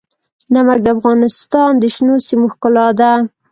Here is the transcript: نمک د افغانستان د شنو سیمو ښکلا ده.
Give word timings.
نمک 0.53 0.79
د 0.83 0.87
افغانستان 0.97 1.71
د 1.77 1.83
شنو 1.95 2.15
سیمو 2.27 2.47
ښکلا 2.53 2.87
ده. 2.99 3.11